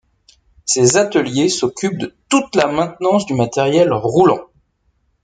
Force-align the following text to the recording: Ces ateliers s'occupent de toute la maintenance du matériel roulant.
Ces 0.65 0.97
ateliers 0.97 1.47
s'occupent 1.47 1.99
de 1.99 2.15
toute 2.27 2.55
la 2.55 2.65
maintenance 2.65 3.27
du 3.27 3.35
matériel 3.35 3.93
roulant. 3.93 4.41